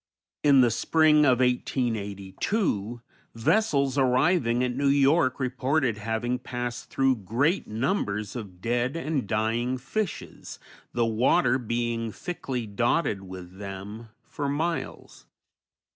In 0.43 0.61
the 0.61 0.71
spring 0.71 1.25
of 1.27 1.41
1882 1.41 3.03
vessels 3.35 3.99
arriving 3.99 4.63
at 4.63 4.75
New 4.75 4.87
York 4.87 5.39
reported 5.39 5.99
having 5.99 6.39
passed 6.39 6.89
through 6.89 7.17
great 7.17 7.67
numbers 7.67 8.35
of 8.35 8.61
dead 8.61 8.95
and 8.95 9.27
dying 9.27 9.77
fishes, 9.77 10.57
the 10.91 11.05
water 11.05 11.59
being 11.59 12.11
thickly 12.11 12.65
dotted 12.65 13.21
with 13.21 13.59
them 13.59 14.09
for 14.27 14.49
miles. 14.49 15.27